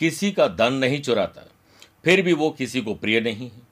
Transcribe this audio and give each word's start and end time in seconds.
किसी 0.00 0.30
का 0.32 0.46
धन 0.48 0.72
नहीं 0.74 1.00
चुराता, 1.02 1.42
फिर 2.04 2.22
भी 2.22 2.32
वो 2.32 2.50
किसी 2.50 2.80
को 2.80 2.94
प्रिय 2.94 3.20
नहीं 3.20 3.50
है। 3.50 3.62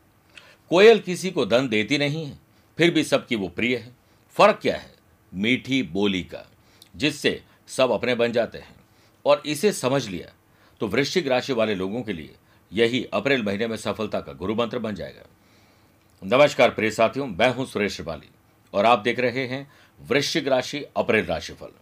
कोयल 0.71 0.99
किसी 1.01 1.31
को 1.31 1.45
धन 1.47 1.69
देती 1.69 1.99
नहीं 1.99 2.25
है, 2.27 2.39
फिर 2.79 2.91
भी 2.91 3.05
सबकी 3.05 3.37
वो 3.37 3.49
प्रिय 3.49 3.77
है। 3.77 3.93
फ़र्क 4.37 4.59
क्या 4.63 4.77
है? 4.77 4.93
मीठी 5.33 5.83
बोली 5.85 6.23
का, 6.25 6.45
जिससे 6.95 7.41
सब 7.69 7.91
अपने 7.91 8.15
बन 8.15 8.33
जाते 8.33 8.59
हैं। 8.59 8.77
और 9.25 9.43
इसे 9.47 9.73
समझ 9.73 10.07
लिया 10.09 10.33
तो 10.81 10.87
वृश्चिक 10.89 11.27
राशि 11.27 11.53
वाले 11.53 11.75
लोगों 11.75 12.03
के 12.03 12.13
लिए 12.13 12.35
यही 12.73 13.05
अप्रैल 13.13 13.43
महीने 13.43 13.67
में 13.67 13.77
सफलता 13.77 14.21
का 14.21 14.33
गुरु 14.35 14.55
मंत्र 14.55 14.79
बन 14.79 14.95
जाएगा। 14.95 15.27
नमस्कार 16.23 16.71
प्रिय 16.71 16.91
साथियों, 16.91 17.27
मैं 17.27 17.55
हूँ 17.55 17.67
सुरेश 17.67 17.95
श्रिवाली 17.95 18.29
और 18.75 18.87
आप 18.87 18.99
देख 18.99 19.21
रहे 19.21 19.47
हैं 19.47 19.71
वृश्चिक 20.01 20.49
राशि, 20.49 20.85
अप्रैल 20.97 21.25
राशिफल। 21.27 21.73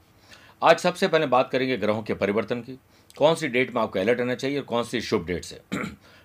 आज 0.63 0.79
सबसे 0.79 1.09
पहले 1.09 1.27
बात 1.27 1.51
करेंगे 1.51 1.77
ग्रहों 1.77 2.03
के 2.03 2.15
परिवर्तन 2.15 2.61
की। 2.61 2.79
कौन 3.17 3.35
सी 3.35 3.49
डेट 3.49 3.75
में 3.75 3.83
आपको 3.83 3.99
अलर्ट 3.99 4.19
रहना 4.19 4.35
चाहिए 4.35 4.59
और 4.59 4.65
कौन 4.65 4.85
सी 4.85 5.01
शुभ 5.01 5.27
डेट 5.27 5.45
से 5.45 5.61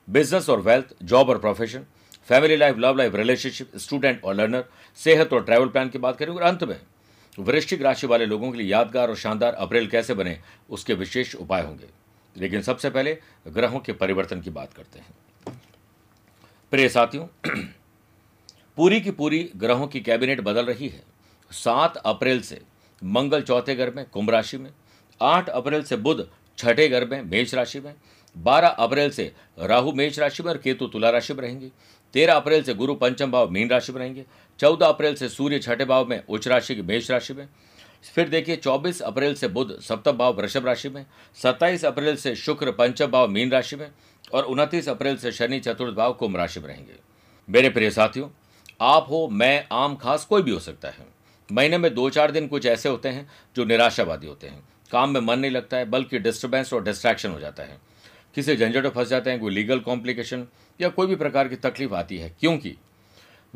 बिज़नेस 0.10 0.50
और 0.50 0.62
वेल्थ 0.62 0.86
जॉब 1.04 1.30
और 1.30 1.38
profession 1.38 1.86
family 2.24 2.56
life 2.56 2.78
love 2.78 2.98
life 2.98 3.16
relationship 3.16 3.78
student 3.78 4.24
और 4.24 4.36
लर्नर 4.36 4.66
सेहत 4.96 5.34
और 5.34 5.44
ट्रैवल 5.44 5.68
प्लान 5.68 5.90
की 5.90 5.98
बात 5.98 6.18
करें। 6.18 6.34
और 6.34 6.42
अंत 6.42 6.64
में, 6.64 6.80
वृश्चिक 7.40 7.82
राशि 7.82 8.08
वाले 8.08 8.26
लोगों 8.26 8.52
के 8.52 8.58
लिए 8.58 8.68
यादगार 8.68 9.10
और 9.10 9.16
शानदार 9.16 9.54
अप्रैल 9.54 9.88
कैसे 9.88 10.14
बने, 10.14 10.40
उसके 10.70 10.94
विशेष 10.94 11.36
उपाय 11.36 11.62
होंगे। 11.62 11.86
लेकिन 12.38 12.62
सबसे 12.62 12.90
पहले 12.90 13.18
ग्रहों 13.48 13.80
के 13.80 13.94
परिवर्तन 13.94 14.42
की 14.42 14.50
बात 14.50 14.74
करते 14.74 15.00
हैं। 15.00 15.10
प्रिय 16.72 16.90
साथियों, 16.90 17.56
पूरी 18.78 19.02
की 19.02 19.12
पूरी 19.12 19.52
ग्रहों 19.58 19.88
की 19.88 20.02
कैबिनेट 20.02 20.42
बदल 20.42 20.66
रही 20.66 20.88
है। 20.88 21.04
सात 21.52 21.98
अप्रैल 21.98 22.42
से 22.42 22.62
मंगल 23.04 23.42
चौथे 23.42 23.76
घर 23.76 23.92
में, 23.92 24.06
कुंभ 24.06 24.30
राशि 24.30 24.58
में, 24.58 24.72
आठ 25.22 25.50
अप्रैल 25.50 25.84
से 25.84 25.96
बुध 25.96 26.32
छठे 26.58 26.90
घर 26.90 27.06
में 27.06 27.22
मेष 27.22 27.54
राशि 27.54 27.80
में, 27.80 27.94
बारह 28.38 28.68
अप्रैल 28.68 29.10
से 29.10 29.34
राहु 29.60 29.92
मेष 29.92 30.20
राशि 30.20 30.44
में 30.44 30.52
और 30.52 30.58
केतु 30.58 30.88
तुला 30.88 31.10
राशि 31.10 31.34
में 31.34 31.42
रहेंगे। 31.42 31.72
तेरह 32.14 32.34
अप्रैल 32.34 32.64
से 32.64 32.74
गुरु 32.74 32.96
पंचम 32.96 33.32
भाव 33.32 33.50
मीन 33.50 33.70
राशि 33.70 33.92
में 33.92 34.00
रहेंगे। 34.00 34.26
चौदह 34.60 34.86
अप्रैल 34.86 35.16
से 35.16 35.30
सूर्य 35.30 35.60
छठे 35.60 35.86
भाव 35.86 36.06
में 36.06 36.24
उच्च 36.30 36.48
राशि 36.48 36.76
की 36.76 36.82
मेष 36.82 37.12
राशि 37.12 37.34
में। 37.34 37.48
फिर 38.16 38.30
देखिए, 38.30 38.56
चौबीस 38.56 39.02
अप्रैल 39.02 39.34
से 39.34 39.48
बुध 39.48 39.82
सप्तम 39.82 40.12
भाव 40.12 40.34
वृषभ 40.34 40.66
राशि 40.66 40.90
में, 40.90 41.06
सत्ताईस 41.36 41.86
अप्रैल 41.86 42.16
से 42.16 42.36
शुक्र 42.36 42.72
पंचम 42.72 43.08
भाव 43.08 43.28
मीन 43.28 43.52
राशि 43.52 43.76
में 43.76 43.92
और 44.34 44.44
उनतीस 44.44 44.90
अप्रैल 44.90 45.18
से 45.18 45.32
शनि 45.32 45.60
चतुर्थ 45.60 45.96
भाव 45.96 46.14
कुंभ 46.14 46.38
राशि 46.38 46.60
में 46.60 46.68
रहेंगे। 46.68 46.94
मेरे 47.50 47.70
प्रिय 47.70 47.92
साथियों, 47.92 48.30
आप 48.82 49.08
हो, 49.10 49.28
मैं, 49.28 49.68
आम, 49.72 49.96
खास 49.96 50.26
कोई 50.26 50.42
भी 50.42 50.52
हो 50.52 50.60
सकता 50.60 50.88
है। 50.88 51.08
महीने 51.52 51.78
में 51.78 51.94
दो 51.94 52.10
चार 52.10 52.32
दिन 52.32 52.48
कुछ 52.48 52.66
ऐसे 52.66 52.90
होते 52.90 53.10
हैं 53.10 53.30
जो 53.56 53.66
निराशावादी 53.66 54.28
होते 54.28 54.48
हैं। 54.48 54.64
काम 54.92 55.10
में 55.10 55.22
मन 55.22 55.40
नहीं 55.40 55.52
लगता 55.52 55.78
है, 55.78 55.86
बल्कि 55.86 56.20
डिस्टर्बेंस 56.20 56.74
और 56.74 56.84
डिस्ट्रैक्शन 56.84 57.32
हो 57.32 57.40
जाता 57.40 57.64
है। 57.64 57.80
किसी 58.36 58.56
झंझट 58.56 58.84
में 58.84 58.90
फंस 58.90 59.08
जाते 59.08 59.32
हैं, 59.32 59.40
कोई 59.40 59.54
लीगल 59.54 59.80
कॉम्प्लिकेशन 59.80 60.48
या 60.82 60.90
कोई 60.90 61.08
भी 61.08 61.16
प्रकार 61.16 61.48
की 61.48 61.56
तकलीफ़ 61.56 61.94
आती 61.94 62.18
है। 62.18 62.30
क्योंकि 62.40 62.78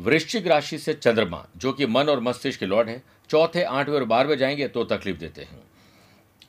वृश्चिक 0.00 0.46
राशि 0.46 0.78
से 0.78 0.94
चंद्रमा, 0.94 1.46
जो 1.56 1.72
कि 1.72 1.86
मन 1.86 2.08
और 2.08 2.20
मस्तिष्क 2.20 2.60
के 2.60 2.66
लॉर्ड 2.66 2.88
है, 2.88 3.02
चौथे, 3.30 3.62
आठवें 3.62 3.96
और 3.96 4.04
बारहवें 4.04 4.38
जाएँगे 4.38 4.68
तो 4.68 4.84
तकलीफ़ 4.84 5.18
देते 5.18 5.42
हैं। 5.42 5.62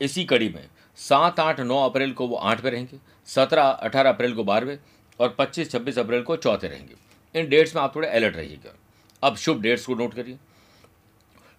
इसी 0.02 0.26
कड़ी 0.26 0.50
में 0.50 0.68
सात, 0.96 1.40
आठ, 1.40 1.60
नौ 1.60 1.90
अप्रैल 1.90 2.12
को 2.12 2.28
वो 2.28 2.36
आठवें 2.36 2.72
रहेंगे, 2.72 2.98
सत्रह, 3.26 3.64
अठारह 3.64 4.10
अप्रैल 4.10 4.36
को 4.36 4.44
बारहवें 4.44 4.80
और 5.20 5.36
पच्चीस, 5.40 5.72
छब्बीस 5.72 6.00
अप्रैल 6.00 6.22
को 6.22 6.36
चौथे 6.36 6.68
रहेंगे। 6.68 6.96
इन 7.40 7.50
डेट्स 7.50 7.76
में 7.76 7.84
आप 7.84 7.96
थोड़े 7.96 8.08
अलर्ट 8.08 8.36
रहिएगा। 8.36 8.76
अब 9.24 9.36
शुभ 9.36 9.62
डेट्स 9.62 9.86
को 9.86 9.96
नोट 9.96 10.14
करिए। 10.14 10.38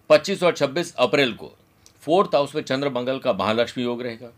पच्चीस 0.09 0.43
और 0.43 0.53
छब्बीस 0.53 0.95
अप्रैल 0.95 1.33
को 1.33 1.58
फोर्थ 2.03 2.35
हाउस 2.35 2.55
में 2.55 2.61
चंद्र 2.61 2.89
मंगल 2.89 3.19
का 3.19 3.33
महालक्ष्मी 3.33 3.83
योग 3.83 4.01
रहेगा। 4.01 4.31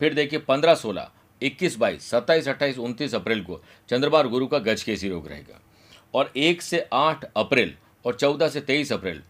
फिर 0.00 0.14
देखिए, 0.14 0.38
पंद्रह 0.38 0.74
सोलह, 0.74 1.10
इक्कीस 1.42 1.76
बाईस, 1.76 2.10
सत्ताईस, 2.10 2.48
अट्ठाईस, 2.48 2.78
उनतीस 2.78 3.14
अप्रैल 3.14 3.40
को 3.40 3.60
चंद्रमा 3.88 4.22
गुरु 4.22 4.46
का 4.46 4.58
गज 4.58 4.82
केसी 4.82 5.08
योग 5.08 5.28
रहेगा। 5.28 5.60
और 6.14 6.32
एक 6.36 6.62
से 6.62 6.80
आठ 6.92 7.24
अप्रैल 7.36 7.74
और 8.04 8.14
चौदह 8.14 8.48
से 8.48 8.60
तेईस 8.60 8.92
अप्रैल, 8.92 9.22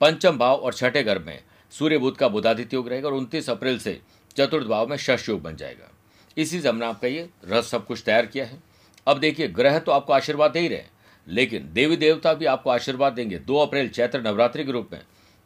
पंचम 0.00 0.38
भाव 0.38 0.56
और 0.56 0.74
छठे 0.74 1.02
घर 1.02 1.18
में 1.18 1.38
सूर्य 1.72 1.98
बुद्ध 1.98 2.16
का 2.18 2.28
बुधादित्य 2.28 2.76
योग 2.76 2.88
रहेगा 2.88 3.08
और 3.08 3.14
उनतीस 3.14 3.50
अप्रैल 3.50 3.78
से 3.78 4.00
चतुर्थ 4.36 4.66
भाव 4.66 4.86
में 4.86 4.96
शश 4.96 5.28
योग 5.28 5.42
बन 5.42 5.56
जाएगा। 5.56 5.90
इसी 6.36 6.60
से 6.60 6.68
हमने 6.68 6.86
आपका 6.86 7.08
ये 7.08 7.28
रस 7.44 7.70
सब 7.70 7.86
कुछ 7.86 8.02
तैयार 8.04 8.26
किया 8.26 8.44
है। 8.44 8.58
अब 9.06 9.18
देखिए, 9.18 9.48
ग्रह 9.48 9.78
तो 9.78 9.92
आपको 9.92 10.12
आशीर्वाद 10.12 10.50
दे 10.50 10.60
ही 10.60 10.68
रहे 10.68 10.82
लेकिन 11.26 11.68
देवी 11.72 11.96
देवता 11.96 12.32
भी 12.34 12.44
आपको 12.44 12.70
आशीर्वाद 12.70 13.12
देंगे। 13.12 13.38
दो 13.38 13.58
अप्रैल 13.58 13.88
चैत्र 13.88 14.20
नवरात्रि 14.20 14.64
के 14.64 14.72
रूप 14.72 14.88
में 14.92 15.00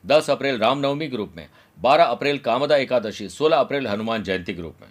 दस 0.06 0.28
अप्रैल 0.30 0.58
रामनवमी 0.58 1.08
के 1.08 1.16
रूप 1.16 1.32
में, 1.36 1.48
बारह 1.78 2.04
अप्रैल 2.04 2.38
कामदा 2.38 2.76
एकादशी, 2.76 3.28
सोलह 3.28 3.56
अप्रैल 3.56 3.86
हनुमान 3.86 4.22
जयंती 4.22 4.54
के 4.54 4.62
रूप 4.62 4.76
में। 4.80 4.88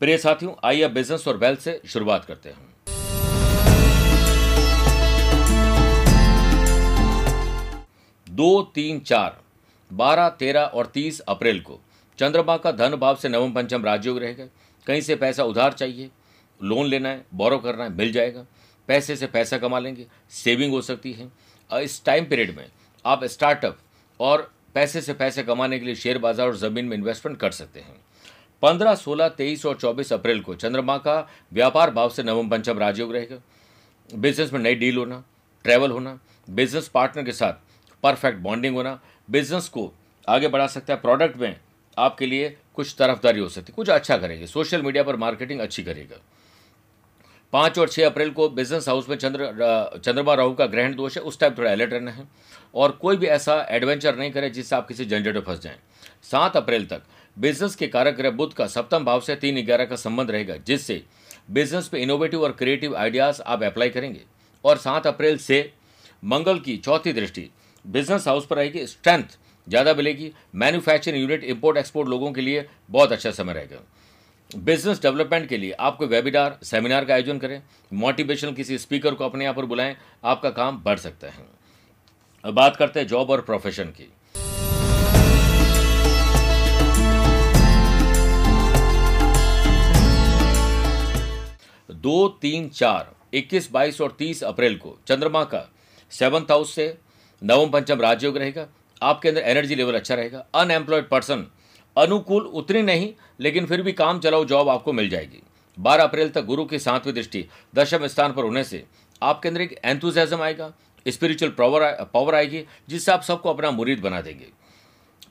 प्रिय 0.00 0.18
साथियों, 0.18 0.52
आइए 0.64 0.82
अब 0.82 0.90
बिज़नेस 0.90 1.26
और 1.28 1.36
वेल्थ 1.36 1.60
से 1.60 1.80
शुरुआत 1.86 2.24
करते 2.24 2.48
हैं। 2.48 2.74
दो, 8.26 8.62
तीन, 8.74 9.00
चार, 9.00 9.40
बारह, 9.90 10.28
तेरह 10.28 10.60
और 10.60 10.86
तीस 10.86 11.20
अप्रैल 11.20 11.60
को 11.60 11.78
चंद्रमा 12.18 12.56
का 12.56 12.72
धन 12.72 12.96
भाव 12.96 13.16
से 13.16 13.28
नवम 13.28 13.52
पंचम 13.52 13.84
राजयोग 13.84 14.18
रहेगा। 14.18 14.44
कहीं 14.86 15.00
से 15.00 15.16
पैसा 15.16 15.44
उधार 15.44 15.72
चाहिए 15.72 16.10
लोन 16.60 16.86
लेना 16.86 17.08
है 17.08 17.24
बोरो 17.34 17.58
करना 17.58 17.84
है, 17.84 17.90
मिल 17.90 18.12
जाएगा। 18.12 18.46
पैसे 18.88 19.16
से 19.16 19.26
पैसा 19.26 19.58
कमा 19.58 19.78
लेंगे 19.78 20.06
सेविंग 20.30 20.72
हो 20.72 20.80
सकती 20.82 21.12
है। 21.12 21.30
इस 21.70 22.04
टाइम 22.04 22.24
पीरियड 22.24 22.56
में 22.56 22.68
आप 23.06 23.24
स्टार्टअप 23.26 23.78
और 24.20 24.50
पैसे 24.74 25.00
से 25.00 25.12
पैसे 25.14 25.42
कमाने 25.42 25.78
के 25.78 25.84
लिए 25.86 25.94
शेयर 25.94 26.18
बाज़ार 26.18 26.46
और 26.46 26.56
ज़मीन 26.56 26.84
में 26.84 26.96
इन्वेस्टमेंट 26.96 27.38
कर 27.38 27.50
सकते 27.52 27.80
हैं। 27.80 27.94
पंद्रह, 28.62 28.94
सोलह, 28.94 29.28
तेईस 29.30 29.64
और 29.66 29.76
चौबीस 29.76 30.12
अप्रैल 30.12 30.40
को 30.40 30.54
चंद्रमा 30.54 30.96
का 30.98 31.18
व्यापार 31.52 31.90
भाव 31.90 32.10
से 32.10 32.22
नवम 32.22 32.48
पंचम 32.48 32.78
राजयोग 32.78 33.12
रहेगा। 33.12 33.38
बिज़नेस 34.10 34.52
में 34.52 34.60
नई 34.60 34.74
डील 34.74 34.96
होना 34.96 35.22
ट्रैवल 35.64 35.90
होना 35.90 36.18
बिज़नेस 36.48 36.88
पार्टनर 36.88 37.24
के 37.24 37.32
साथ 37.32 37.52
परफेक्ट 38.04 38.38
बॉन्डिंग 38.38 38.76
होना 38.76 38.98
बिज़नेस 39.28 39.68
को 39.68 39.92
आगे 40.28 40.48
बढ़ा 40.48 40.66
सकता 40.66 40.92
है। 40.92 41.00
प्रोडक्ट 41.00 41.36
में 41.36 41.56
आपके 41.96 42.26
लिए 42.26 42.56
कुछ 42.74 42.94
तरफदारी 42.98 43.40
हो 43.40 43.48
सकती 43.48 43.72
है, 43.72 43.74
कुछ 43.76 43.88
अच्छा 43.90 44.16
करेंगे। 44.18 44.46
सोशल 44.46 44.82
मीडिया 44.82 45.02
पर 45.02 45.16
मार्केटिंग 45.16 45.60
अच्छी 45.60 45.82
करेगा। 45.82 46.16
पाँच 47.56 47.78
और 47.78 47.88
छः 47.88 48.06
अप्रैल 48.06 48.30
को 48.30 48.48
बिज़नेस 48.50 48.88
हाउस 48.88 49.08
में 49.08 49.16
चंद्र 49.16 49.46
चंद्रमा 49.96 50.34
राहु 50.34 50.52
का 50.54 50.64
ग्रहण 50.66 50.94
दोष 50.94 51.16
है, 51.16 51.22
उस 51.22 51.38
टाइम 51.40 51.52
थोड़ा 51.58 51.70
अलर्ट 51.70 51.92
रहना 51.92 52.10
है। 52.10 52.26
और 52.74 52.90
कोई 52.92 53.16
भी 53.16 53.26
ऐसा 53.28 53.54
एडवेंचर 53.70 54.16
नहीं 54.16 54.30
करें 54.32 54.52
जिससे 54.52 54.76
आप 54.76 54.88
किसी 54.88 55.04
झंझट 55.04 55.34
में 55.34 55.40
फंस 55.42 55.60
जाएँ। 55.60 55.76
सात 56.22 56.56
अप्रैल 56.56 56.84
तक 56.86 57.02
बिज़नेस 57.36 57.74
के 57.74 57.86
कारक 57.88 58.16
ग्रह 58.16 58.30
बुद्ध 58.32 58.52
का 58.54 58.66
सप्तम 58.66 59.04
भाव 59.04 59.20
से 59.20 59.36
तीन 59.36 59.64
ग्यारह 59.64 59.84
का 59.84 59.96
संबंध 59.96 60.30
रहेगा, 60.30 60.56
जिससे 60.58 61.02
बिज़नेस 61.50 61.88
पे 61.88 62.02
इनोवेटिव 62.02 62.42
और 62.42 62.52
क्रिएटिव 62.52 62.96
आइडियाज़ 62.96 63.42
आप 63.44 63.62
अप्लाई 63.62 63.90
करेंगे। 63.90 64.20
और 64.64 64.76
सात 64.78 65.06
अप्रैल 65.06 65.38
से 65.38 65.70
मंगल 66.22 66.58
की 66.58 66.76
चौथी 66.78 67.12
दृष्टि 67.14 67.48
बिज़नेस 67.84 68.28
हाउस 68.28 68.46
पर 68.46 68.56
रहेगी। 68.56 68.86
स्ट्रेंथ 68.86 69.38
ज़्यादा 69.66 69.94
मिलेगी। 69.94 70.32
मैन्युफैक्चरिंग 70.54 71.20
यूनिट 71.20 71.44
इंपोर्ट 71.46 71.76
एक्सपोर्ट 71.78 72.08
लोगों 72.08 72.32
के 72.32 72.40
लिए 72.40 72.66
बहुत 72.90 73.12
अच्छा 73.12 73.30
समय 73.32 73.52
रहेगा। 73.54 73.84
बिज़नेस 74.50 75.00
डेवलपमेंट 75.02 75.48
के 75.48 75.56
लिए 75.56 75.72
आपको 75.72 76.06
वेबिनार, 76.06 76.58
सेमिनार 76.62 77.04
का 77.04 77.14
आयोजन 77.14 77.38
करें, 77.38 77.62
मोटिवेशनल 77.92 78.52
किसी 78.52 78.78
स्पीकर 78.78 79.14
को 79.14 79.24
अपने 79.24 79.44
यहाँ 79.44 79.54
पर 79.54 79.64
बुलाएँ, 79.64 79.96
आपका 80.24 80.50
काम 80.50 80.78
बढ़ 80.82 80.98
सकता 80.98 81.28
है। 81.28 81.44
अब 82.44 82.54
बात 82.54 82.76
करते 82.76 83.00
हैं 83.00 83.06
जॉब 83.06 83.30
और 83.30 83.40
प्रोफेशन 83.40 83.84
की। 83.90 84.08
दो, 91.88 92.28
तीन, 92.42 92.68
चार, 92.68 93.12
इक्कीस, 93.34 93.70
बाईस 93.72 94.00
और 94.00 94.14
तीस 94.18 94.42
अप्रैल 94.44 94.76
को 94.76 94.96
चंद्रमा 95.08 95.44
का 95.44 95.68
सेवंथ 96.12 96.50
हाउस 96.50 96.74
से 96.74 96.96
नवम 97.42 97.70
पंचम 97.70 98.00
राजयोग 98.00 98.36
रहेगा, 98.38 98.66
आपके 99.02 99.28
अंदर 99.28 99.40
एनर्जी 99.40 99.74
लेवल 99.74 99.94
अच्छा 99.94 100.14
रहेगा, 100.14 100.46
अनएम्प्लॉयड 100.54 101.08
पर्सन 101.08 101.46
अनुकूल 101.96 102.42
उतनी 102.42 102.82
नहीं, 102.82 103.12
लेकिन 103.40 103.66
फिर 103.66 103.82
भी 103.82 103.92
काम 103.92 104.20
चलाओ 104.20 104.44
जॉब 104.44 104.68
आपको 104.68 104.92
मिल 104.92 105.08
जाएगी। 105.08 105.42
बारह 105.78 106.04
अप्रैल 106.04 106.28
तक 106.28 106.44
गुरु 106.44 106.64
की 106.64 106.78
सातवीं 106.78 107.12
दृष्टि 107.14 107.44
दशम 107.74 108.06
स्थान 108.06 108.32
पर 108.32 108.44
होने 108.44 108.64
से 108.64 108.84
आपके 109.22 109.48
अंदर 109.48 109.60
एक 109.60 109.78
एंथुजम 109.84 110.42
आएगा 110.42 110.72
स्पिरिचुअल 111.06 111.50
पावर 111.52 111.90
पावर 112.14 112.34
आएगी, 112.34 112.64
जिससे 112.88 113.12
आप 113.12 113.22
सबको 113.22 113.50
अपना 113.50 113.70
मुरीद 113.70 114.00
बना 114.00 114.20
देंगे। 114.20 114.46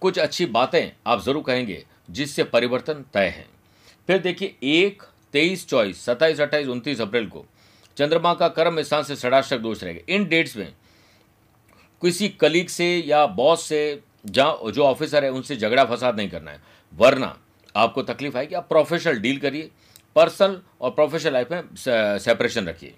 कुछ 0.02 0.20
अच्छी 0.20 0.46
बातें 0.46 0.92
आप 1.08 1.22
ज़रूर 1.22 1.44
कहेंगे, 1.44 1.84
जिससे 2.10 2.44
परिवर्तन 2.44 3.04
तय 3.14 3.28
है। 3.28 3.46
फिर 4.10 4.18
देखिए, 4.18 4.56
एक, 4.64 5.04
तेईस, 5.34 5.68
चौबीस, 5.68 6.04
सत्ताईस, 6.06 6.40
अट्ठाईस, 6.42 6.68
उनतीस 6.68 7.02
अप्रैल 7.02 7.28
को 7.28 7.46
चंद्रमा 7.98 8.34
का 8.34 8.48
कर्म 8.48 8.82
स्थान 8.82 9.04
से 9.04 9.16
षडाष्टक 9.16 9.58
दोष 9.58 9.84
रहेगा। 9.84 10.14
इन 10.16 10.28
डेट्स 10.28 10.56
में 10.58 10.74
किसी 12.02 12.30
कलीग 12.30 12.68
से 12.68 12.88
या 12.98 13.26
बॉस 13.28 13.64
से 13.64 14.02
जहाँ 14.26 14.72
जो 14.72 14.84
ऑफिसर 14.84 15.24
है, 15.24 15.30
उनसे 15.32 15.56
झगड़ा 15.56 15.86
फसाद 15.86 16.18
नहीं 16.18 16.30
करना 16.30 16.52
है। 16.52 16.62
वरना 16.94 17.36
आपको 17.76 18.04
तकलीफ़ 18.04 18.38
आएगी, 18.38 18.56
आप 18.56 18.68
प्रोफेशनल 18.70 19.20
डील 19.20 19.38
करिए। 19.40 19.70
पर्सनल 20.16 20.60
और 20.82 20.92
प्रोफेशनल 20.92 21.34
लाइफ 21.34 21.52
में 21.52 21.64
सेपरेशन 21.76 22.68
रखिए। 22.68 22.94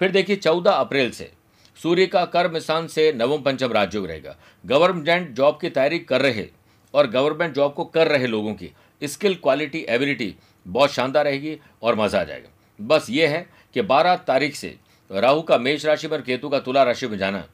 फिर 0.00 0.10
देखिए, 0.10 0.36
चौदह 0.36 0.70
अप्रैल 0.70 1.10
से 1.10 1.30
सूर्य 1.78 2.06
का 2.06 2.24
कर्म 2.26 2.58
स्थान 2.58 2.86
से 2.86 3.12
नवम 3.12 3.42
पंचम 3.42 3.72
राजयोग 3.72 4.06
रहेगा। 4.06 4.36
गवर्नमेंट 4.64 5.30
जॉब 5.34 5.58
की 5.60 5.68
तैयारी 5.70 5.98
कर 5.98 6.22
रहे 6.22 6.46
और 6.94 7.06
गवर्नमेंट 7.06 7.54
जॉब 7.54 7.74
को 7.74 7.84
कर 7.86 8.08
रहे 8.08 8.26
लोगों 8.26 8.54
की 8.54 8.70
स्किल 9.02 9.34
क्वालिटी 9.34 9.84
एबिलिटी 9.88 10.34
बहुत 10.66 10.92
शानदार 10.92 11.24
रहेगी 11.24 11.56
और 11.82 11.94
मज़ा 11.94 12.20
आ 12.20 12.24
जाएगा। 12.24 12.50
बस 12.78 13.06
ये 13.10 13.26
है 13.26 13.46
कि 13.74 13.82
12 13.82 14.16
तारीख 14.26 14.54
से 14.54 14.76
राहु 15.10 15.42
का 15.42 15.58
मेष 15.58 15.84
राशि 15.86 16.08
पर 16.08 16.20
केतु 16.20 16.48
का 16.48 16.58
तुला 16.60 16.82
राशि 16.82 17.06
में 17.06 17.16
जाना 17.18 17.44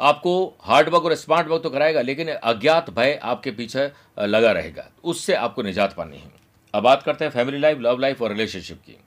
आपको 0.00 0.54
हार्ड 0.60 0.88
वर्क 0.88 1.04
और 1.04 1.14
स्मार्ट 1.14 1.48
वर्क 1.48 1.62
तो 1.62 1.70
कराएगा, 1.70 2.00
लेकिन 2.00 2.28
अज्ञात 2.28 2.90
भय 2.90 3.18
आपके 3.22 3.50
पीछे 3.50 3.90
लगा 4.18 4.52
रहेगा। 4.52 4.88
उससे 5.04 5.34
आपको 5.34 5.62
निजात 5.62 5.94
पानी 5.94 6.16
है। 6.16 6.30
अब 6.74 6.82
बात 6.82 7.02
करते 7.02 7.24
हैं 7.24 7.32
फैमिली 7.32 7.58
लाइफ 7.58 7.78
लव 7.80 7.98
लाइफ 7.98 8.22
और 8.22 8.30
रिलेशनशिप 8.30 8.82
की। 8.86 8.98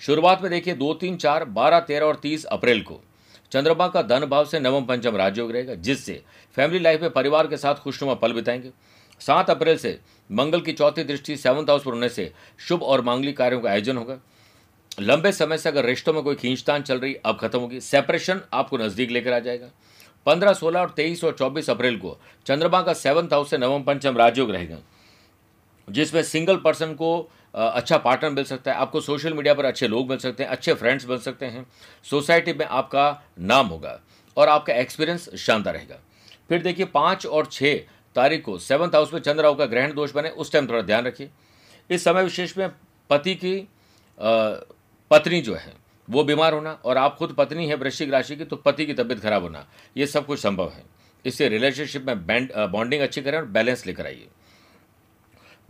शुरुआत 0.00 0.42
में 0.42 0.50
देखिए, 0.50 0.74
दो, 0.74 0.94
तीन, 0.94 1.16
चार, 1.16 1.44
बारह, 1.44 1.80
तेरह 1.80 2.06
और 2.06 2.16
तीस 2.16 2.44
अप्रैल 2.44 2.82
को 2.82 3.00
चंद्रमा 3.52 3.86
का 3.88 4.02
धन 4.02 4.24
भाव 4.26 4.44
से 4.44 4.60
नवम 4.60 4.84
पंचम 4.84 5.16
राजयोग 5.16 5.52
रहेगा, 5.52 5.74
जिससे 5.74 6.22
फैमिली 6.56 6.78
लाइफ 6.78 7.00
में 7.02 7.10
परिवार 7.10 7.46
के 7.46 7.56
साथ 7.56 7.74
खुशनुमा 7.74 8.14
पल 8.14 8.32
बिताएँगे। 8.32 8.70
सात 9.20 9.50
अप्रैल 9.50 9.76
से 9.78 9.98
मंगल 10.30 10.60
की 10.60 10.72
चौथी 10.72 11.04
दृष्टि 11.04 11.36
सेवंथ 11.36 11.68
हाउस 11.68 11.84
पर 11.84 11.90
होने 11.90 12.08
से 12.08 12.32
शुभ 12.60 12.82
और 12.82 13.00
मांगलिक 13.02 13.36
कार्यों 13.36 13.60
का 13.60 13.70
आयोजन 13.70 13.96
होगा। 13.96 14.18
लंबे 14.98 15.32
समय 15.32 15.58
से 15.58 15.68
अगर 15.68 15.84
रिश्तों 15.84 16.12
में 16.12 16.22
कोई 16.22 16.34
खींचतान 16.34 16.82
चल 16.82 16.98
रही, 16.98 17.14
अब 17.16 17.38
खत्म 17.38 17.58
होगी। 17.58 17.80
सेपरेशन 17.82 18.40
आपको 18.52 18.78
नज़दीक 18.78 19.10
लेकर 19.10 19.32
आ 19.32 19.38
जाएगा। 19.38 19.70
पंद्रह, 20.26 20.52
सोलह 20.52 20.80
और 20.80 20.90
तेईस 20.90 21.24
और 21.24 21.34
चौबीस 21.34 21.70
अप्रैल 21.70 21.96
को 21.98 22.16
चंद्रमा 22.46 22.80
का 22.82 22.92
सेवंथ 22.94 23.32
हाउस 23.32 23.50
से 23.50 23.58
नवम 23.58 23.82
पंचम 23.82 24.16
राजयोग 24.16 24.50
रहेगा, 24.50 24.78
जिसमें 25.88 26.22
सिंगल 26.24 26.56
पर्सन 26.58 26.94
को 26.94 27.30
अच्छा 27.54 27.96
पार्टनर 27.98 28.30
मिल 28.30 28.44
सकता 28.44 28.72
है। 28.72 28.78
आपको 28.78 29.00
सोशल 29.00 29.34
मीडिया 29.34 29.54
पर 29.54 29.64
अच्छे 29.64 29.88
लोग 29.88 30.08
मिल 30.08 30.18
सकते 30.18 30.42
हैं, 30.42 30.50
अच्छे 30.50 30.74
फ्रेंड्स 30.74 31.08
मिल 31.08 31.18
सकते 31.18 31.46
हैं। 31.46 31.66
सोसाइटी 32.04 32.52
में 32.52 32.64
आपका 32.66 33.22
नाम 33.40 33.66
होगा 33.66 34.00
और 34.36 34.48
आपका 34.48 34.74
एक्सपीरियंस 34.74 35.28
शानदार 35.36 35.74
रहेगा। 35.74 35.98
फिर 36.48 36.62
देखिए, 36.62 36.86
पाँच 36.86 37.26
और 37.26 37.46
छः 37.46 37.80
तारीख 38.16 38.44
को 38.44 38.58
सेवंथ 38.60 38.94
हाउस 38.94 39.12
में 39.14 39.20
चंद्र 39.20 39.42
राहु 39.42 39.54
का 39.54 39.66
ग्रहण 39.66 39.94
दोष 39.94 40.12
बने, 40.12 40.28
उस 40.30 40.52
टाइम 40.52 40.68
थोड़ा 40.68 40.82
ध्यान 40.82 41.04
रखिए। 41.04 41.30
इस 41.90 42.04
समय 42.04 42.22
विशेष 42.22 42.56
में 42.58 42.68
पति 43.10 43.34
की 43.34 43.56
पत्नी 44.18 45.40
जो 45.40 45.54
है, 45.54 45.72
वो 46.08 46.24
बीमार 46.24 46.54
होना 46.54 46.72
और 46.84 46.98
आप 46.98 47.16
खुद 47.16 47.32
पत्नी 47.32 47.66
है 47.68 47.74
वृश्चिक 47.76 48.10
राशि 48.10 48.36
की 48.36 48.44
तो 48.44 48.56
पति 48.56 48.86
की 48.86 48.94
तबीयत 48.94 49.20
खराब 49.20 49.42
होना, 49.42 49.66
ये 49.96 50.06
सब 50.06 50.26
कुछ 50.26 50.40
संभव 50.40 50.68
है। 50.68 50.82
इससे 51.24 51.48
रिलेशनशिप 51.48 52.06
में 52.06 52.26
बैंड 52.26 52.52
बॉन्डिंग 52.70 53.02
अच्छी 53.02 53.22
करें 53.22 53.38
और 53.38 53.44
बैलेंस 53.46 53.86
लेकर 53.86 54.06
आइए। 54.06 54.28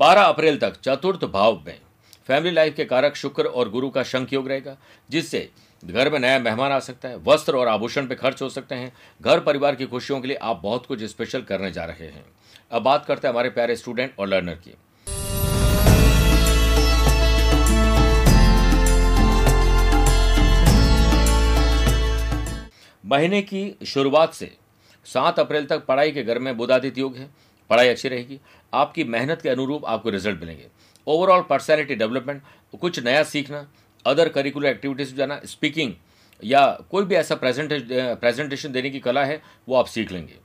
बारह 0.01 0.23
अप्रैल 0.23 0.59
तक 0.59 0.77
चतुर्थ 0.79 1.25
भाव 1.27 1.63
में 1.67 1.79
फैमिली 2.27 2.55
लाइफ 2.55 2.75
के 2.77 2.85
कारक 2.85 3.17
शुक्र 3.17 3.45
और 3.45 3.69
गुरु 3.71 3.91
का 3.91 4.03
शंख 4.03 4.33
योग 4.33 4.49
रहेगा, 4.49 4.77
जिससे 5.11 5.49
घर 5.85 6.11
में 6.11 6.19
नया 6.19 6.39
मेहमान 6.39 6.73
आ 6.73 6.79
सकता 6.79 7.09
है, 7.09 7.17
वस्त्र 7.19 7.57
और 7.57 7.69
आभूषण 7.69 8.07
पे 8.07 8.15
खर्च 8.15 8.43
हो 8.43 8.49
सकते 8.49 8.75
हैं। 8.75 8.93
घर 9.21 9.41
परिवार 9.41 9.75
की 9.75 9.87
खुशियों 9.87 10.21
के 10.21 10.29
लिए 10.29 10.37
आप 10.37 10.61
बहुत 10.63 10.87
कुछ 10.87 11.03
स्पेशल 11.03 11.43
करने 11.43 11.71
जा 11.73 11.85
रहे 11.85 12.07
हैं। 12.07 12.25
अब 12.73 12.83
बात 12.83 13.05
करते 13.07 13.29
हैं 13.29 13.33
हमारे 13.33 13.51
प्यारे 13.51 13.77
स्टूडेंट 13.77 14.19
और 14.19 14.29
लर्नर 14.29 14.55
की। 14.55 14.75
महीने 23.05 23.43
की 23.43 23.79
शुरुआत 23.87 24.35
से 24.35 24.53
सात 25.07 25.39
अप्रैल 25.39 25.67
तक 25.67 25.85
पढ़ाई 25.87 26.11
के 26.11 26.23
घर 26.23 26.39
में 26.39 26.57
बुधादित 26.57 26.99
योग 26.99 27.17
है, 27.17 27.29
पढ़ाई 27.71 27.89
अच्छी 27.89 28.09
रहेगी। 28.09 28.41
आपकी 28.73 29.05
मेहनत 29.05 29.43
के 29.43 29.49
अनुरूप 29.49 29.85
आपको 29.87 30.11
रिज़ल्ट 30.11 30.41
मिलेंगे। 30.41 30.67
ओवरऑल 31.07 31.43
पर्सनैलिटी 31.43 31.95
डेवलपमेंट 31.95 32.43
कुछ 32.81 32.99
नया 33.01 33.23
सीखना 33.23 33.67
अदर 34.07 34.29
करिकुलर 34.29 34.69
एक्टिविटीज़ 34.69 35.15
जाना 35.17 35.41
स्पीकिंग 35.45 35.93
या 36.43 36.67
कोई 36.91 37.05
भी 37.05 37.15
ऐसा 37.15 37.35
प्रेजेंटेशन 37.35 38.73
देने 38.73 38.91
की 38.91 39.01
कला 39.01 39.25
है, 39.25 39.41
वो 39.69 39.77
आप 39.77 39.87
सीख 39.87 40.13
लेंगे। 40.13 40.39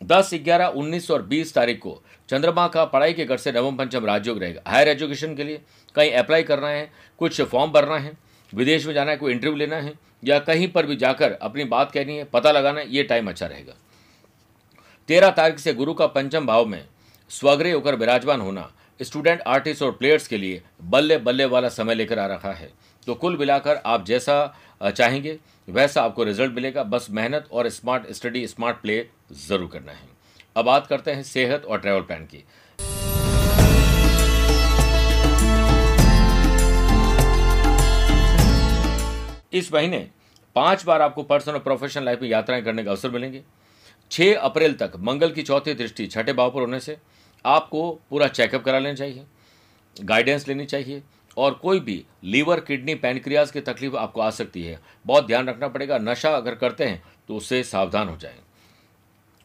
दस, 0.00 0.30
ग्यारह, 0.34 0.66
उन्नीस 0.66 1.10
और 1.10 1.22
बीस 1.22 1.54
तारीख 1.54 1.78
को 1.78 2.00
चंद्रमा 2.28 2.66
का 2.68 2.84
पढ़ाई 2.84 3.12
के 3.12 3.24
घर 3.24 3.36
से 3.36 3.52
नवम 3.52 3.76
पंचम 3.76 4.06
राजयोग 4.06 4.38
रहेगा। 4.38 4.62
हायर 4.66 4.88
एजुकेशन 4.88 5.34
के 5.34 5.44
लिए 5.44 5.60
कहीं 5.94 6.12
अप्लाई 6.12 6.42
करना 6.42 6.68
है, 6.68 6.90
कुछ 7.18 7.40
फॉर्म 7.42 7.72
भरना 7.72 7.98
है, 7.98 8.12
विदेश 8.52 8.86
में 8.86 8.94
जाना 8.94 9.10
है, 9.10 9.16
कोई 9.16 9.32
इंटरव्यू 9.32 9.56
लेना 9.56 9.76
है, 9.76 9.92
या 10.24 10.38
कहीं 10.38 10.68
पर 10.68 10.86
भी 10.86 10.96
जाकर 10.96 11.32
अपनी 11.32 11.64
बात 11.64 11.92
कहनी 11.92 12.16
है, 12.16 12.24
पता 12.24 12.52
लगाना 12.52 12.80
है, 12.80 12.94
ये 12.94 13.02
टाइम 13.02 13.28
अच्छा 13.28 13.46
रहेगा। 13.46 13.74
तेरह 15.08 15.30
तारीख 15.30 15.58
से 15.58 15.74
गुरु 15.74 15.94
का 15.94 16.06
पंचम 16.06 16.46
भाव 16.46 16.66
में 16.66 16.84
स्वग्रह 17.30 17.74
होकर 17.74 17.94
विराजमान 17.94 18.40
होना 18.40 18.70
स्टूडेंट, 19.00 19.40
आर्टिस्ट 19.40 19.82
और 19.82 19.90
प्लेयर्स 19.92 20.26
के 20.28 20.38
लिए 20.38 20.62
बल्ले 20.84 21.16
बल्ले 21.18 21.44
वाला 21.46 21.68
समय 21.68 21.94
लेकर 21.94 22.18
आ 22.18 22.26
रहा 22.26 22.52
है। 22.52 22.70
तो 23.06 23.14
कुल 23.14 23.36
मिलाकर 23.38 23.76
आप 23.86 24.04
जैसा 24.04 24.90
चाहेंगे, 24.96 25.38
वैसा 25.68 26.02
आपको 26.02 26.24
रिज़ल्ट 26.24 26.52
मिलेगा। 26.54 26.82
बस 26.84 27.06
मेहनत 27.10 27.48
और 27.52 27.68
स्मार्ट 27.68 28.10
स्टडी, 28.12 28.46
स्मार्ट 28.46 28.76
प्ले 28.76 29.04
ज़रूर 29.40 29.68
करना 29.72 29.92
है। 29.92 30.08
अब 30.56 30.64
बात 30.64 30.86
करते 30.86 31.10
हैं 31.10 31.22
सेहत 31.22 31.64
और 31.64 31.80
ट्रैवल 31.80 32.00
प्लान 32.02 32.24
की। 32.24 32.44
इस 39.52 39.72
महीने 39.74 40.08
पाँच 40.56 40.84
बार 40.84 41.02
आपको 41.02 41.22
पर्सनल 41.22 41.54
और 41.54 41.60
प्रोफेशनल 41.60 42.04
लाइफ 42.04 42.22
में 42.22 42.28
यात्राएँ 42.28 42.62
करने 42.62 42.84
का 42.84 42.90
अवसर 42.90 43.10
मिलेंगे। 43.10 43.42
छह 44.10 44.34
अप्रैल 44.36 44.74
तक 44.74 44.92
मंगल 45.00 45.30
की 45.30 45.42
चौथी 45.42 45.74
दृष्टि 45.74 46.06
छठे 46.06 46.32
भाव 46.32 46.50
पर 46.50 46.60
होने 46.60 46.80
से 46.80 46.96
आपको 47.44 47.90
पूरा 48.10 48.28
चेकअप 48.28 48.64
करा 48.64 48.78
लेना 48.78 48.94
चाहिए 48.94 49.24
गाइडेंस 49.96 50.46
लेनी 50.48 50.64
चाहिए 50.66 51.02
और 51.36 51.54
कोई 51.54 51.80
भी 51.80 52.04
लीवर 52.24 52.60
किडनी 52.60 52.94
पैनक्रियाज 52.96 53.50
की 53.50 53.60
तकलीफ़ 53.62 53.96
आपको 53.96 54.20
आ 54.20 54.30
सकती 54.30 54.62
है। 54.62 54.78
बहुत 55.06 55.26
ध्यान 55.26 55.48
रखना 55.48 55.68
पड़ेगा, 55.68 55.98
नशा 55.98 56.30
अगर 56.30 56.54
करते 56.54 56.84
हैं 56.84 57.02
तो 57.28 57.36
उससे 57.36 57.62
सावधान 57.64 58.08
हो 58.08 58.16
जाएँ। 58.16 58.38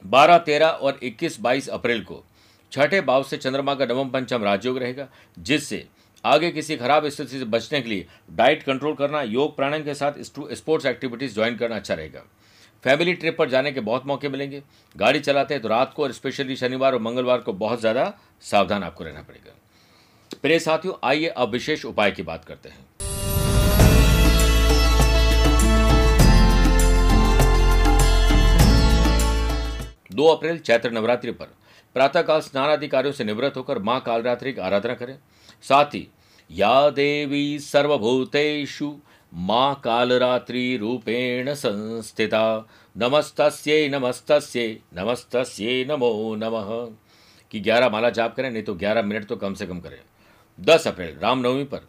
बारह, 0.03 0.37
तेरह 0.37 0.67
और 0.67 0.99
इक्कीस, 1.03 1.39
बाईस 1.39 1.69
अप्रैल 1.69 2.03
को 2.03 2.23
छठे 2.71 3.01
भाव 3.01 3.23
से 3.23 3.37
चंद्रमा 3.37 3.75
का 3.75 3.85
नवम 3.85 4.09
पंचम 4.09 4.43
राजयोग 4.43 4.77
रहेगा, 4.77 5.07
जिससे 5.37 5.85
आगे 6.23 6.51
किसी 6.51 6.75
खराब 6.77 7.07
स्थिति 7.07 7.39
से 7.39 7.45
बचने 7.45 7.81
के 7.81 7.89
लिए 7.89 8.07
डाइट 8.31 8.63
कंट्रोल 8.63 8.93
करना, 8.95 9.21
योग, 9.21 9.55
प्राणायाम 9.55 9.83
के 9.85 9.93
साथ 9.93 10.21
स्पोर्ट्स 10.21 10.85
एक्टिविटीज़ 10.85 11.33
ज्वाइन 11.35 11.55
करना 11.55 11.75
अच्छा 11.75 11.93
रहेगा। 11.93 12.23
फैमिली 12.83 13.13
ट्रिप 13.13 13.37
पर 13.37 13.49
जाने 13.49 13.71
के 13.71 13.79
बहुत 13.81 14.05
मौके 14.05 14.29
मिलेंगे। 14.29 14.61
गाड़ी 14.95 15.19
चलाते 15.19 15.53
हैं 15.53 15.61
तो 15.63 15.69
रात 15.69 15.93
को 15.95 16.03
और 16.03 16.11
स्पेशली 16.11 16.55
शनिवार 16.55 16.93
और 16.93 17.01
मंगलवार 17.01 17.37
को 17.37 17.53
बहुत 17.55 17.79
ज़्यादा 17.79 18.13
सावधान 18.43 18.83
आपको 18.83 19.03
रहना 19.03 19.21
पड़ेगा। 19.21 19.53
प्रिय 20.41 20.59
साथियों, 20.59 20.93
आइए 21.03 21.27
अब 21.27 21.49
विशेष 21.49 21.85
उपाय 21.85 22.11
की 22.11 22.23
बात 22.23 22.45
करते 22.45 22.69
हैं। 22.69 22.85
दो 30.11 30.27
अप्रैल, 30.27 30.57
चैत्र 30.57 30.91
नवरात्रि 30.91 31.31
पर 31.31 31.53
प्रातःकाल 31.95 32.41
स्नान 32.41 32.69
अधिकारियों 32.71 33.13
से 33.13 33.23
निवृत्त 33.23 33.57
होकर 33.57 33.79
माँ 33.81 33.99
कालरात्रि 34.01 34.53
की 34.53 34.61
आराधना 34.61 34.93
करें। 34.95 35.17
साथ 35.63 35.95
ही, 35.95 36.07
या 36.49 36.89
देवी 36.91 37.59
सर्वभूतेषु 37.61 38.93
माँ 39.35 39.81
कालरात्रि 39.83 40.77
रूपेण 40.77 41.53
संस्थिता। 41.53 42.67
नमस्तस्ये 42.97 43.89
नमस्तस्ये 43.89 44.79
नमस्तस्ये 44.97 45.85
नमो 45.85 46.35
नमः। 46.35 46.95
कि 47.51 47.59
ग्यारह 47.59 47.89
माला 47.89 48.09
जाप 48.09 48.35
करें, 48.35 48.51
नहीं 48.51 48.63
तो 48.63 48.73
ग्यारह 48.73 49.01
मिनट 49.01 49.25
तो 49.25 49.35
कम 49.35 49.53
से 49.53 49.67
कम 49.67 49.79
करें। 49.79 49.99
दस 50.59 50.87
अप्रैल, 50.87 51.17
रामनवमी 51.19 51.63
पर 51.63 51.79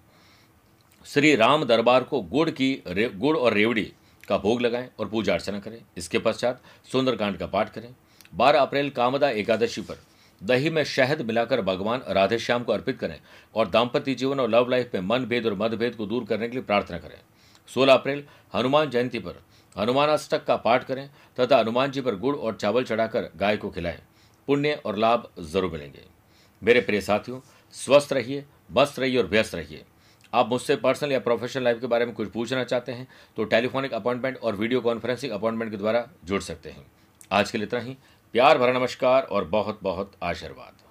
श्री 1.06 1.34
राम 1.34 1.64
दरबार 1.64 2.02
को 2.02 2.20
गुड़ 2.20 2.50
की 2.50 2.82
गुड़ 3.14 3.36
और 3.36 3.52
रेवड़ी 3.52 3.92
का 4.28 4.38
भोग 4.38 4.60
लगाएँ 4.60 4.88
और 4.98 5.08
पूजा 5.08 5.32
अर्चना 5.32 5.60
करें। 5.60 5.82
इसके 5.96 6.18
पश्चात 6.18 6.62
सुंदरकांड 6.92 7.36
का 7.36 7.46
पाठ 7.46 7.72
करें। 7.72 7.94
बारह 8.34 8.60
अप्रैल, 8.60 8.90
कामदा 8.90 9.30
एकादशी 9.30 9.80
पर 9.80 9.98
दही 10.42 10.70
में 10.70 10.84
शहद 10.84 11.22
मिलाकर 11.22 11.62
भगवान 11.62 12.02
राधेश्याम 12.08 12.64
को 12.64 12.72
अर्पित 12.72 12.98
करें 12.98 13.20
और 13.54 13.68
दाम्पत्य 13.68 14.14
जीवन 14.14 14.40
और 14.40 14.50
लव 14.50 14.68
लाइफ 14.68 14.90
में 14.94 15.00
मन 15.00 15.18
भेद 15.18 15.46
और 15.46 15.54
मतभेद 15.54 15.94
को 15.94 16.06
दूर 16.06 16.24
करने 16.24 16.48
के 16.48 16.52
लिए 16.52 16.62
प्रार्थना 16.62 16.98
करें। 16.98 17.20
सोलह 17.68 17.92
अप्रैल, 17.92 18.24
हनुमान 18.54 18.90
जयंती 18.90 19.18
पर। 19.18 19.42
हनुमान 19.76 20.08
अष्टक 20.08 20.44
का 20.44 20.56
पाठ 20.58 20.84
करें 20.84 21.08
तथा 21.38 21.58
हनुमान 21.58 21.90
जी 21.90 22.00
पर 22.00 22.16
गुड़ 22.16 22.36
और 22.36 22.56
चावल 22.56 22.84
चढ़ाकर 22.84 23.30
गाय 23.36 23.56
को 23.56 23.70
खिलाएँ। 23.70 23.98
पुण्य 24.48 24.80
और 24.86 24.96
लाभ 24.96 25.28
ज़रूर 25.40 25.70
मिलेंगे। 25.70 26.04
मेरे 26.62 26.80
प्रिय 26.80 27.00
साथियों, 27.00 27.40
स्वस्थ 27.74 28.12
रहिए, 28.12 28.44
मस्त 28.72 28.98
रहिए 28.98 29.18
और 29.18 29.26
व्यस्त 29.26 29.54
रहिए। 29.54 29.84
आप 30.32 30.48
मुझसे 30.48 30.76
पर्सनल 30.76 31.12
या 31.12 31.18
प्रोफेशनल 31.20 31.64
लाइफ 31.64 31.80
के 31.80 31.86
बारे 31.86 32.06
में 32.06 32.14
कुछ 32.14 32.30
पूछना 32.30 32.64
चाहते 32.64 32.92
हैं 32.92 33.06
तो 33.36 33.44
टेलीफोनिक 33.46 33.92
अपॉइंटमेंट 33.94 34.38
और 34.38 34.56
वीडियो 34.56 34.80
कॉन्फ्रेंसिंग 34.80 35.32
अपॉइंटमेंट 35.32 35.70
के 35.70 35.76
द्वारा 35.76 36.06
जुड़ 36.24 36.40
सकते 36.42 36.70
हैं। 36.70 36.86
आज 37.32 37.50
के 37.50 37.58
लिए 37.58 37.66
इतना 37.66 37.80
ही। 37.80 37.96
प्यार 38.34 38.58
भरा 38.58 38.72
नमस्कार 38.72 39.22
और 39.22 39.44
बहुत 39.46 39.78
बहुत 39.82 40.12
आशीर्वाद। 40.22 40.82